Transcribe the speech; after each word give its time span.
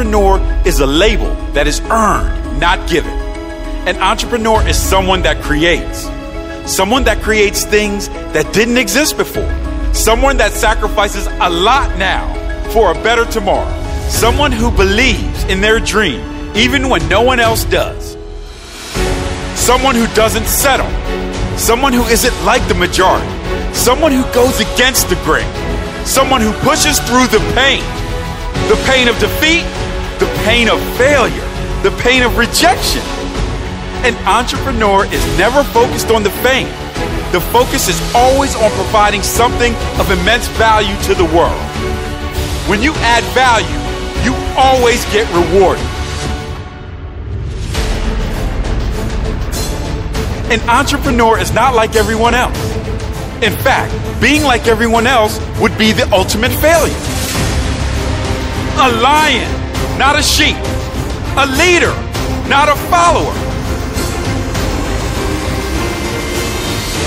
entrepreneur 0.00 0.62
is 0.66 0.80
a 0.80 0.86
label 0.86 1.34
that 1.52 1.66
is 1.66 1.80
earned, 1.90 2.58
not 2.58 2.88
given. 2.88 3.12
An 3.86 3.96
entrepreneur 3.98 4.66
is 4.66 4.78
someone 4.78 5.20
that 5.22 5.42
creates, 5.42 6.08
someone 6.64 7.04
that 7.04 7.20
creates 7.20 7.64
things 7.64 8.08
that 8.32 8.50
didn't 8.54 8.78
exist 8.78 9.18
before, 9.18 9.52
someone 9.92 10.38
that 10.38 10.52
sacrifices 10.52 11.26
a 11.26 11.50
lot 11.50 11.98
now 11.98 12.24
for 12.72 12.92
a 12.92 12.94
better 13.02 13.26
tomorrow, 13.26 13.68
someone 14.08 14.52
who 14.52 14.70
believes 14.70 15.44
in 15.44 15.60
their 15.60 15.78
dream 15.78 16.24
even 16.56 16.88
when 16.88 17.06
no 17.10 17.20
one 17.20 17.38
else 17.38 17.64
does, 17.66 18.16
someone 19.54 19.94
who 19.94 20.06
doesn't 20.14 20.46
settle, 20.46 20.88
someone 21.58 21.92
who 21.92 22.04
isn't 22.04 22.44
like 22.46 22.66
the 22.68 22.74
majority, 22.74 23.28
someone 23.74 24.12
who 24.12 24.24
goes 24.32 24.60
against 24.60 25.10
the 25.10 25.16
grain, 25.24 25.52
someone 26.06 26.40
who 26.40 26.52
pushes 26.64 26.98
through 27.00 27.26
the 27.26 27.52
pain. 27.54 27.84
The 28.70 28.76
pain 28.86 29.08
of 29.08 29.18
defeat, 29.18 29.64
pain 30.44 30.68
of 30.68 30.80
failure, 30.96 31.46
the 31.82 31.90
pain 32.02 32.22
of 32.22 32.36
rejection. 32.36 33.02
An 34.02 34.14
entrepreneur 34.26 35.04
is 35.06 35.24
never 35.38 35.62
focused 35.62 36.10
on 36.10 36.22
the 36.22 36.30
fame. 36.42 36.68
The 37.32 37.40
focus 37.52 37.88
is 37.88 38.00
always 38.14 38.56
on 38.56 38.70
providing 38.72 39.22
something 39.22 39.74
of 40.00 40.10
immense 40.10 40.48
value 40.58 40.96
to 41.04 41.14
the 41.14 41.24
world. 41.24 41.60
When 42.68 42.82
you 42.82 42.92
add 42.96 43.22
value, 43.34 43.80
you 44.24 44.34
always 44.56 45.04
get 45.12 45.28
rewarded. 45.32 45.84
An 50.50 50.60
entrepreneur 50.68 51.38
is 51.38 51.52
not 51.52 51.74
like 51.74 51.94
everyone 51.94 52.34
else. 52.34 52.58
In 53.42 53.52
fact, 53.52 53.92
being 54.20 54.42
like 54.42 54.66
everyone 54.66 55.06
else 55.06 55.38
would 55.60 55.76
be 55.78 55.92
the 55.92 56.10
ultimate 56.12 56.52
failure. 56.52 56.92
A 58.82 58.90
lion, 59.00 59.59
not 59.98 60.18
a 60.18 60.22
sheep. 60.22 60.56
A 61.36 61.46
leader, 61.60 61.94
not 62.48 62.68
a 62.68 62.76
follower. 62.90 63.34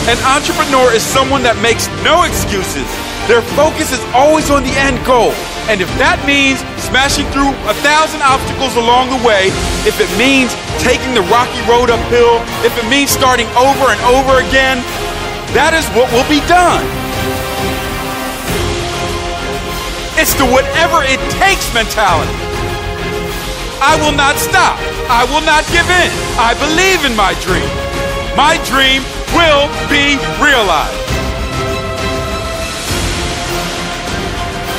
An 0.08 0.20
entrepreneur 0.28 0.92
is 0.92 1.04
someone 1.04 1.44
that 1.48 1.56
makes 1.64 1.88
no 2.04 2.28
excuses. 2.28 2.84
Their 3.32 3.40
focus 3.56 3.96
is 3.96 4.04
always 4.12 4.52
on 4.52 4.68
the 4.68 4.76
end 4.76 5.00
goal. 5.08 5.32
And 5.72 5.80
if 5.80 5.88
that 5.96 6.20
means 6.28 6.60
smashing 6.92 7.24
through 7.32 7.56
a 7.72 7.76
thousand 7.80 8.20
obstacles 8.20 8.76
along 8.76 9.16
the 9.16 9.22
way, 9.24 9.48
if 9.88 10.04
it 10.04 10.12
means 10.20 10.52
taking 10.84 11.16
the 11.16 11.24
rocky 11.32 11.64
road 11.64 11.88
uphill, 11.88 12.44
if 12.68 12.76
it 12.76 12.84
means 12.92 13.16
starting 13.16 13.48
over 13.56 13.96
and 13.96 14.02
over 14.12 14.44
again, 14.44 14.84
that 15.56 15.72
is 15.72 15.88
what 15.96 16.12
will 16.12 16.28
be 16.28 16.44
done. 16.52 16.84
It's 20.20 20.36
the 20.36 20.44
whatever 20.46 21.00
it 21.08 21.24
takes 21.40 21.72
mentality. 21.72 22.53
I 23.82 23.98
will 24.02 24.16
not 24.16 24.38
stop. 24.38 24.78
I 25.10 25.26
will 25.32 25.46
not 25.46 25.66
give 25.72 25.88
in. 25.90 26.12
I 26.38 26.54
believe 26.60 27.06
in 27.06 27.16
my 27.16 27.34
dream. 27.42 27.70
My 28.36 28.58
dream 28.66 29.02
will 29.34 29.70
be 29.90 30.18
realized. 30.42 31.04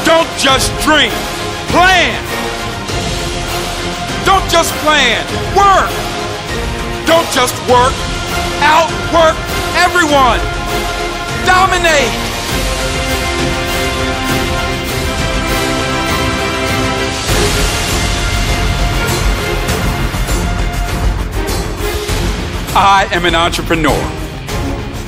Don't 0.05 0.28
just 0.39 0.69
dream, 0.83 1.11
plan. 1.72 2.19
Don't 4.27 4.45
just 4.50 4.72
plan, 4.84 5.25
work. 5.56 5.91
Don't 7.06 7.28
just 7.33 7.55
work, 7.69 7.95
outwork 8.61 9.37
everyone. 9.77 10.41
Dominate. 11.47 12.12
I 22.77 23.08
am 23.12 23.25
an 23.25 23.36
entrepreneur. 23.36 23.97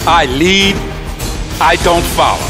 I 0.06 0.27
lead, 0.27 0.77
I 1.61 1.74
don't 1.83 2.05
follow. 2.05 2.46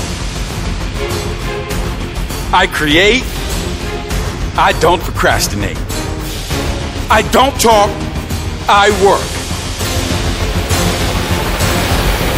I 2.52 2.66
create, 2.66 3.22
I 4.58 4.78
don't 4.78 5.00
procrastinate. 5.00 5.78
I 7.10 7.22
don't 7.32 7.58
talk, 7.58 7.88
I 8.68 8.90
work. 9.02 9.35